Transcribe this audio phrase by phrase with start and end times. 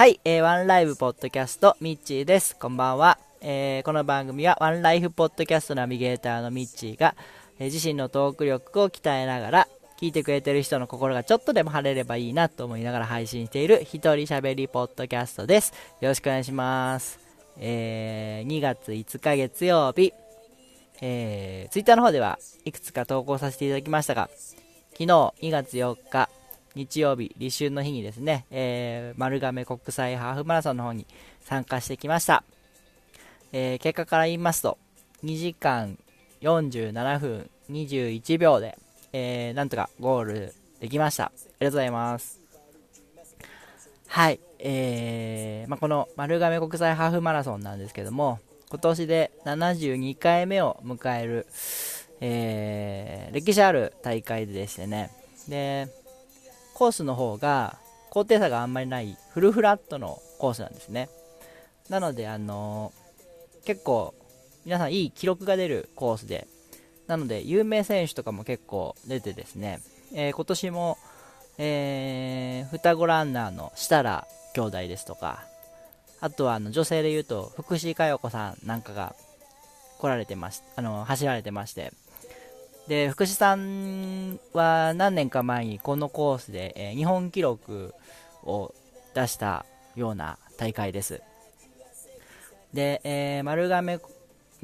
[0.00, 2.56] はい、えー、ワンライブポッドキャスト、ミッチーです。
[2.56, 3.18] こんばんは。
[3.42, 7.14] えー、この番組は、ワンライフポッドキャストナビゲーターのミッチーが、
[7.58, 9.68] えー、自身のトーク力を鍛えながら、
[10.00, 15.74] 聞いてくれてる人の心がちょっとでも晴れればいいなと思いながら配信している一人喋りポッドキャストです。
[16.00, 17.20] よろしくお願いします。
[17.58, 20.14] えー、2月5日月曜日、
[21.02, 24.30] えー、ツイッターの方ではいくつか投稿させていただきましたが、
[24.92, 26.30] 昨日2月4日、
[26.74, 31.06] 日曜日、立春の日にですね、えー、丸亀国際ハーフマラソンの方に
[31.40, 32.44] 参加してきました。
[33.52, 34.78] えー、結果から言いますと、
[35.24, 35.98] 2時間
[36.40, 38.78] 47分21秒で、
[39.12, 41.24] えー、なんとかゴールできました。
[41.24, 42.40] ありがとうございます。
[44.06, 51.46] はい、えー、まあ、この丸亀国際ハーフマラソンなんですけども、今年で72回目を迎える、
[52.20, 55.10] えー、歴史ある大会でしてね、
[55.48, 55.88] で、
[56.80, 57.76] コースの方が
[58.08, 61.10] 高低差があんまりないフルフラットのコースなんですね。
[61.90, 64.14] なので、あのー、結構
[64.64, 66.48] 皆さんいい記録が出るコースで、
[67.06, 69.82] なので有名選手とかも結構出てですね、
[70.14, 70.96] えー、今年も、
[71.58, 75.44] えー、双子ランナーの設楽兄弟ですとか、
[76.22, 79.14] あとはあの女性で言うと福士加代子さんなんかが
[79.98, 81.92] 来られてまし、あの走られてまして、
[82.90, 87.94] で、福士さんは何年か前にこのコースで、えー、日本記録
[88.42, 88.74] を
[89.14, 91.22] 出したような大会です。
[92.74, 94.00] で、えー、丸亀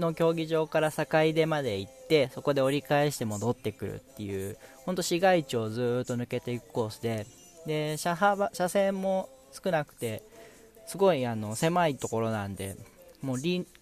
[0.00, 7.28] の競技場から坂出まで行って、そこで折り返して戻ってくるっていう、ほんと市街地をずっと抜けていくコースで、
[7.64, 10.24] で、車幅、車線も少なくて、
[10.88, 12.74] すごいあの狭いところなんで、
[13.22, 13.36] もう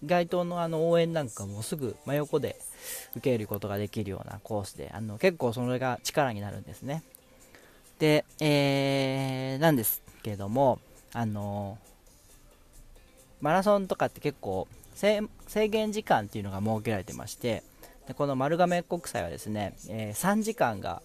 [0.05, 2.59] 街頭のあの応援なんかもすぐ真横で
[3.15, 7.03] 受けることができるようなコースで、あの結構それが力になるんですね。
[7.99, 10.79] で、えー、なんですけども、
[11.13, 11.77] あの
[13.39, 15.29] マラソンとかって結構制
[15.69, 17.63] 限時間っていうのが設けられてまして
[18.07, 21.01] でこの丸亀国際はですね、えー、3時間が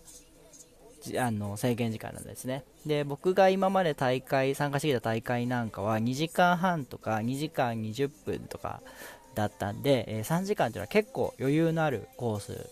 [1.19, 8.83] あの制限時間なんですねで僕が今まで大会参加してきた大会なんかは2時間半とか2時間20分とか
[9.35, 12.71] だったんで、え、3時間というのは結構余裕のあるコース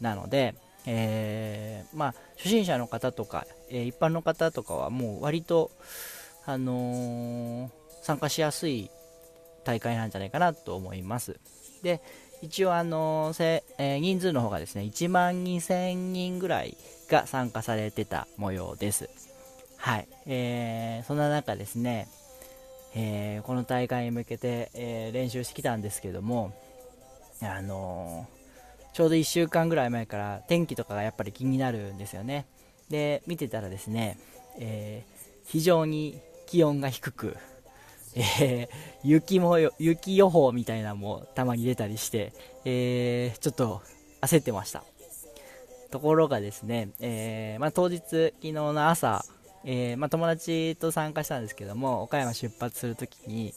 [0.00, 0.54] なので、
[0.86, 5.70] えー、まあ、初心者の方とか、えー、一般の方とかはもう割と、
[6.48, 8.88] あの参加しやすい
[9.64, 11.40] 大会なんじゃないかなと思います。
[11.82, 12.00] で
[12.40, 16.76] 一応、あのせえ人数の方がですね1万2000人ぐらい
[17.08, 19.10] が参加されてた模様です。
[19.76, 22.08] はい、えー、そんな中ですね、
[22.98, 26.54] えー、この大会に向けて、えー、練習してきたんですけども、
[27.42, 28.26] あの
[28.94, 32.46] ちょうど1週間ぐらい前から天気とかがやっぱり気になるんですよね。
[32.88, 34.18] で、見てたらですね、
[34.58, 35.04] え
[35.44, 37.36] 非常に気温が低く、
[38.14, 38.70] え
[39.04, 42.32] 雪も雪予報みたいなのもたまに出たりして、
[42.64, 43.82] えちょっと
[44.22, 44.82] 焦ってました。
[45.90, 49.26] ところがですね、えまあ、当日、昨日の朝、
[49.68, 53.52] えー、まあ、友達と参加したんですけども岡山出発するときに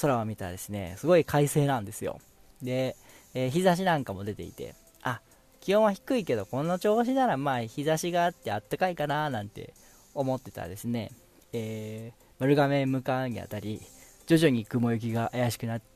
[0.00, 2.18] 空を見たらですねすごい快晴なんですよ。
[2.62, 2.96] で、
[3.34, 5.20] えー、日差しなんかも出ていてあ
[5.60, 9.74] 気温は低いけどこの調子ならまあ日差しがあってあったかいかななんて
[10.14, 11.12] 思ってたらですね、
[11.52, 13.82] えー、丸亀向かうにあたり
[14.26, 15.86] 徐々に雲行きが怪しくなって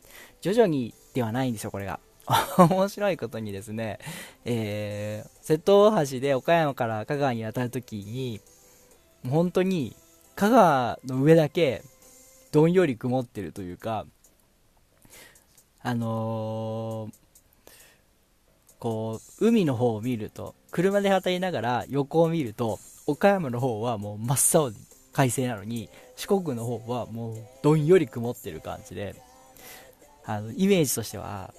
[0.42, 1.98] 徐々にではないんですよこれが。
[2.58, 4.00] 面白いことにですね、
[4.44, 8.40] えー、瀬戸大橋で岡山から香川に渡るときに
[9.26, 9.96] 本当に
[10.34, 11.82] 香川の上だけ
[12.52, 14.06] どんより曇ってるというか
[15.82, 17.72] あのー、
[18.78, 24.76] こう海の方を見ると車で渡りながら横を見ると岡山の方はもう真っ青に
[25.12, 29.14] 快晴なのに四国の方はもうどんより曇ってる感じで
[30.24, 31.54] あのイメージとしては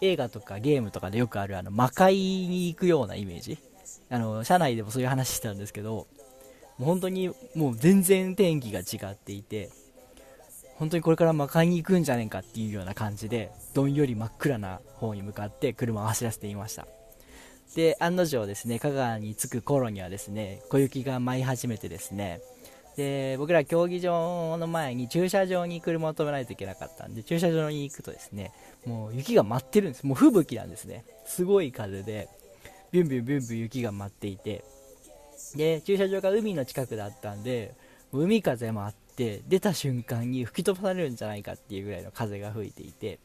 [0.00, 3.58] 映画とかゲームとかでよくあるあの魔界に行くようなイメージ。
[4.08, 6.06] あの車内でもそういう話してたんですけど
[6.82, 9.70] 本当にもう全然天気が違っていて、
[10.76, 16.86] 本当にこれから魔界に行くんじゃねえかっていうような感じで、どんより真っ暗な方に向かって車を走らせていました。
[17.76, 22.40] で、案の定ですね、香川に着く頃にはですね、小雪が舞い始めてですね、
[22.96, 28.52] で、僕ら競技場の前に駐車場に車を止めないといけなかったんで、駐車場に行くとですね、
[28.84, 30.06] もう雪が舞ってるんです。
[30.06, 31.04] もう吹雪なんですね。
[31.24, 32.28] すごい風で、
[32.90, 34.64] ビュンビュンビュンビュン雪が舞っていて、
[35.56, 37.74] で、駐車場が海の近くだったんで、
[38.12, 43.18] 海風もあって、出た瞬間に吹き飛ばされるんじゃないかっていうぐらいの風が吹いていて、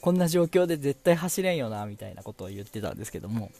[0.00, 3.50] こんな状況で絶対走れんよな、みたいなことを言ってたんですけども、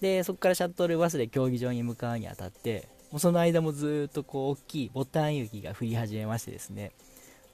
[0.00, 6.92] で、そこからシャトルバスで競技場に向かうにあたって、もうその間もずっとこう大きいボタン雪が降り始めましてですね。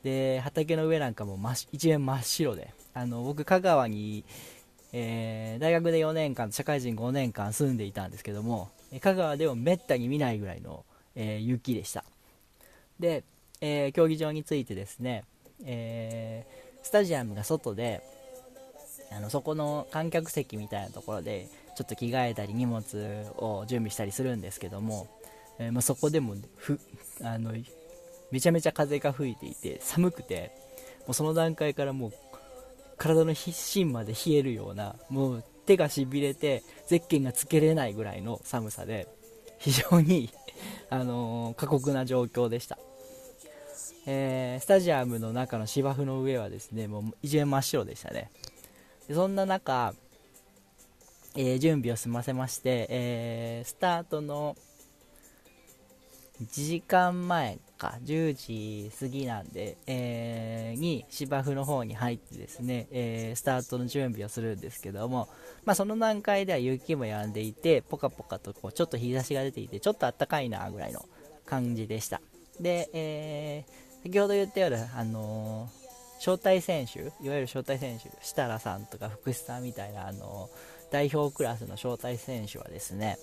[0.05, 4.25] で畑の上なんかも真一面真っ白であの僕香川に、
[4.93, 8.71] えー、大学で4年間社会人5年間住んでいたんですけども
[9.01, 12.05] 香川でもめったに見ないぐらいの、えー、雪でした。
[12.99, 13.25] で、
[13.61, 15.25] えー、競技場についてですね、
[15.65, 16.47] え
[16.83, 18.03] スタジアムが外で
[19.11, 22.83] あのそこの観客席みたいなところでちょっと着替えたり荷物
[23.37, 25.07] を準備したりするんですけども、
[25.59, 26.79] え、まあ、そこでもふ
[27.23, 27.53] あの
[28.31, 30.51] めちゃめちゃ風が吹いていて寒くて
[31.01, 32.13] もうその段階からもう
[32.97, 39.07] 体の芯まで冷えるようなもう手がしびれてゼッケンがつけれないぐらいの寒さで
[39.59, 40.31] 非常に
[40.91, 42.79] あのー、過酷な状況でした、
[44.07, 48.31] えー、スタジアムの中の芝生の上はですねもう一面真っ白でしたね。
[49.13, 49.95] そんな中
[51.37, 54.57] えー、準備を済ませまして、えー、スタートの
[56.41, 65.29] 1時間前か10時過ぎなんで、えー、に芝生の方に入ってですね、えスタートの準備をするんですけども、
[65.65, 71.05] まあ、その段階では雪も止んでいてポカポカとこうちょっと日差しが出ていてちょっと暖かいなぐらいの
[71.45, 72.21] 感じでした。
[72.61, 73.65] で、え
[74.05, 75.69] 先ほど言ったような、あの
[76.19, 80.51] 招待選手いわゆる招待選手設楽さんとか福士さんみたいな、あの
[80.91, 83.19] 代表クラスの招待選手はですね、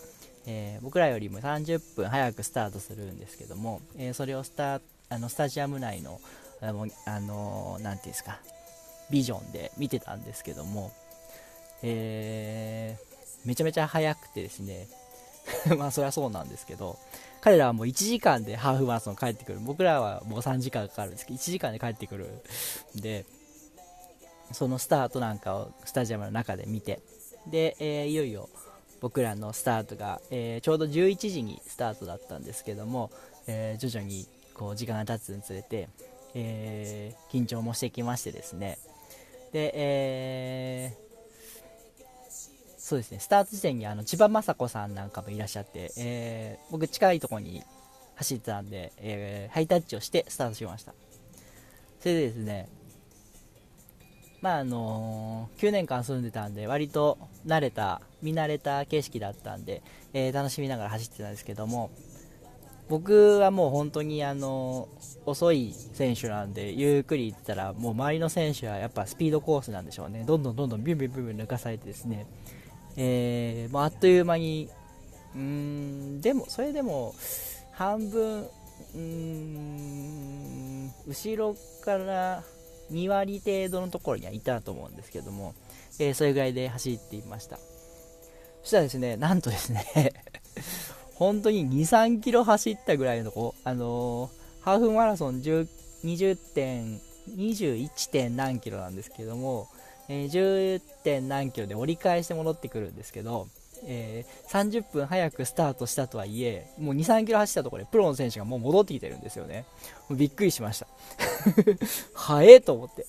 [0.47, 6.19] えー、僕らよりも30分早くスタートするんですけども、えー、それをスタあのスタジアム内の
[6.62, 8.39] あの、あのー、ていうんですか、
[9.09, 10.92] ビジョンで見てたんですけども、
[11.83, 14.88] えー、めちゃめちゃ早くてですね、
[15.77, 16.97] まあそりゃそうなんですけど、
[17.42, 19.59] 彼らはもう1時間でハーフマラソン帰ってくる。
[19.59, 22.42] 僕らはもう3時間かかるんですけど、1時間で帰ってくる
[22.97, 23.25] んで、
[24.51, 27.01] そのスタートなんかをスタジアムの中で見て、
[27.47, 28.50] で、えー、いよいよ
[29.01, 33.12] 僕らのスタートが、えー、ちょうど11時にスタートだったんですけども、
[33.47, 35.89] えー、徐々にこう時間が経つにつれて、
[36.33, 38.77] え緊張もしてきましてですね。
[39.51, 40.97] で、え
[42.77, 43.19] そうですね。
[43.19, 47.63] スタート時点にあの千葉雅子さんなんかもいらっしゃって、え僕近いところに
[48.15, 50.94] 走ってたんで、えハイタッチをしてスタートしました。
[52.00, 52.69] それでですね
[54.45, 59.81] まああのー、9年間住んでたんで割と慣れた見慣れた景色だったんで、
[60.13, 61.89] えー、楽しみながら走ってたんですけども
[62.88, 64.88] 僕はもう本当にあの
[65.25, 70.24] 遅い選手なんでゆっくり行ったらもう周りの選手はやっぱスピードコースなんでしょうね。
[70.27, 72.27] どんどんどんどんビュンビュンビュンビュン抜かされてですね、
[72.97, 74.69] えー、もうあっという間に
[75.33, 77.15] うーんでもそれでも
[77.71, 82.44] 半分うーん後ろから
[82.92, 85.56] 2割程度のところにはいたと思うんですけども、
[86.00, 87.58] えー、それぐらいで走っていました。
[88.62, 90.12] そしたらですねなんとですね
[91.16, 94.30] 本当に2、3キロ走ったぐらいのとこ、あのー、
[94.62, 97.00] ハーフマラソン20点、
[97.30, 99.70] 21点何キロなんですけども、
[100.10, 103.48] えー、10点何キロで折り返して戻ってくるんですけど、
[103.88, 109.66] えー、30分早くスタートしたとはいえ、もう2、3キロ走ったところでプロの選手がもう戻ってきてるんですよね。
[110.10, 110.88] もうびっくりしました。
[112.14, 113.06] 早えと思って。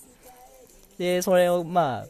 [0.99, 2.07] で、それをまあ、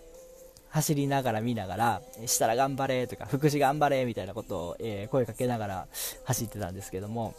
[0.71, 5.88] 走りながら見ながら、したら頑張れとか、福祉頑張れみたいなことを、えー、声かけながら
[6.25, 7.35] 走ってたんですけども、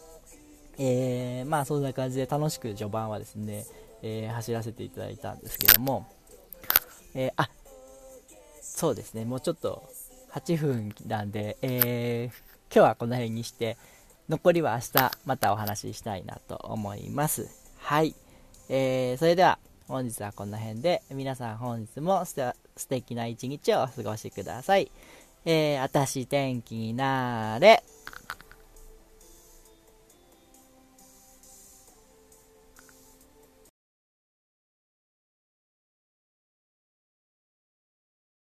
[0.78, 3.66] えー、まあそんな感じで楽しく序盤はですね、
[4.02, 6.06] えー、走らせていただいたんですけども、
[7.14, 7.48] えあ
[8.60, 9.88] そうですね、もうちょっと
[10.32, 13.76] 8分なんで、えー、今日はこの辺にして、
[14.28, 17.48] 残りは明日またお話ししたいなと思います。
[17.78, 18.14] はい。
[18.68, 22.54] えー、それでは本日はこの辺で、皆さん本日も素
[22.88, 24.90] 敵な一日をお過ごしください。
[25.46, 27.82] えー、あたし天気になーれ。